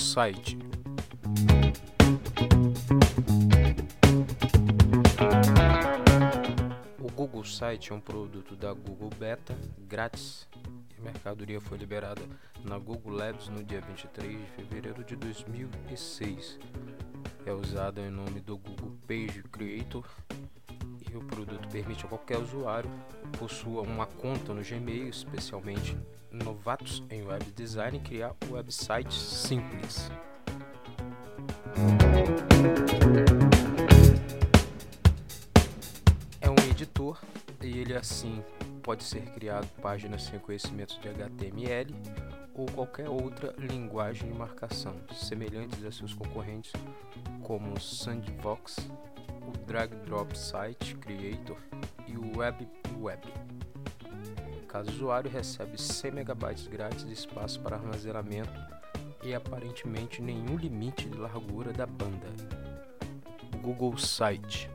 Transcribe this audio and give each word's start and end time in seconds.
Site. 0.00 0.58
O 6.98 7.10
Google 7.12 7.44
Site 7.44 7.92
é 7.92 7.94
um 7.94 8.00
produto 8.00 8.56
da 8.56 8.72
Google 8.72 9.10
Beta, 9.18 9.56
grátis, 9.78 10.48
a 10.98 11.02
mercadoria 11.02 11.60
foi 11.60 11.78
liberada 11.78 12.22
na 12.64 12.78
Google 12.78 13.12
Labs 13.12 13.48
no 13.48 13.62
dia 13.62 13.80
23 13.80 14.38
de 14.38 14.46
fevereiro 14.46 15.04
de 15.04 15.16
2006. 15.16 16.58
É 17.46 17.52
usado 17.52 18.00
em 18.00 18.10
nome 18.10 18.40
do 18.40 18.56
Google 18.56 18.96
Page 19.06 19.42
Creator 19.44 20.04
o 21.16 21.24
produto 21.24 21.68
permite 21.68 22.04
a 22.04 22.08
qualquer 22.08 22.38
usuário 22.38 22.90
possua 23.38 23.82
uma 23.82 24.06
conta 24.06 24.52
no 24.52 24.62
Gmail, 24.62 25.08
especialmente 25.08 25.96
novatos 26.30 27.02
em 27.10 27.22
web 27.22 27.44
design, 27.52 28.00
criar 28.00 28.34
websites 28.50 29.16
simples. 29.16 30.10
É 36.40 36.50
um 36.50 36.70
editor 36.70 37.20
e 37.62 37.78
ele 37.78 37.94
assim 37.94 38.42
pode 38.82 39.02
ser 39.04 39.22
criado 39.32 39.66
páginas 39.80 40.24
sem 40.24 40.38
conhecimento 40.38 41.00
de 41.00 41.08
HTML 41.08 41.94
ou 42.54 42.66
qualquer 42.66 43.08
outra 43.08 43.54
linguagem 43.58 44.30
de 44.30 44.38
marcação, 44.38 44.94
semelhantes 45.12 45.84
a 45.84 45.90
seus 45.90 46.14
concorrentes 46.14 46.72
como 47.42 47.80
Sandbox, 47.80 48.76
Drag 49.66 49.90
Drop 50.04 50.36
Site 50.36 50.94
Creator 50.96 51.56
e 52.06 52.16
o 52.16 52.38
Web 52.38 52.68
Web. 53.00 53.22
Cada 54.68 54.90
usuário 54.90 55.30
recebe 55.30 55.80
100 55.80 56.10
MB 56.10 56.68
grátis 56.70 57.04
de 57.06 57.12
espaço 57.12 57.60
para 57.60 57.76
armazenamento 57.76 58.52
e 59.22 59.34
aparentemente 59.34 60.20
nenhum 60.20 60.56
limite 60.56 61.08
de 61.08 61.16
largura 61.16 61.72
da 61.72 61.86
banda. 61.86 62.26
Google 63.62 63.96
Site 63.96 64.68